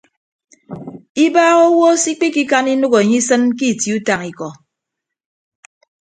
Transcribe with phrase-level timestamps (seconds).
[1.25, 4.49] Ibaaha owo se ikpikikan inәk enye isịn ke itie utañ ikọ.